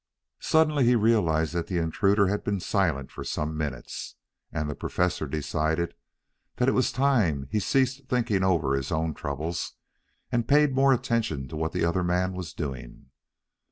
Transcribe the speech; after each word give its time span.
Suddenly 0.39 0.85
he 0.85 0.95
realized 0.95 1.53
that 1.53 1.67
the 1.67 1.77
intruder 1.77 2.25
had 2.25 2.43
been 2.43 2.59
silent 2.59 3.11
for 3.11 3.23
some 3.23 3.55
minutes, 3.55 4.15
and 4.51 4.67
the 4.67 4.73
Professor 4.73 5.27
decided 5.27 5.93
that 6.55 6.67
it 6.67 6.71
was 6.71 6.91
time 6.91 7.47
he 7.51 7.59
ceased 7.59 8.07
thinking 8.09 8.43
over 8.43 8.73
his 8.73 8.91
own 8.91 9.13
troubles 9.13 9.73
and 10.31 10.47
paid 10.47 10.73
more 10.73 10.91
attention 10.91 11.47
to 11.49 11.55
what 11.55 11.71
the 11.71 11.85
other 11.85 12.03
man 12.03 12.33
was 12.33 12.51
doing. 12.51 13.11